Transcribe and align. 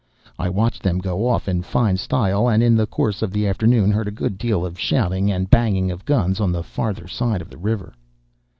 I 0.39 0.49
watched 0.49 0.81
them 0.81 0.97
go 0.97 1.27
off 1.27 1.47
in 1.47 1.61
fine 1.61 1.95
style, 1.97 2.49
and 2.49 2.63
in 2.63 2.75
the 2.75 2.87
course 2.87 3.21
of 3.21 3.31
the 3.31 3.45
afternoon 3.47 3.91
heard 3.91 4.07
a 4.07 4.11
good 4.11 4.39
deal 4.39 4.65
of 4.65 4.79
shouting 4.79 5.31
and 5.31 5.47
banging 5.47 5.91
of 5.91 6.05
guns 6.05 6.39
on 6.39 6.51
the 6.51 6.63
farther 6.63 7.07
side 7.07 7.39
of 7.39 7.51
the 7.51 7.57
river. 7.59 7.93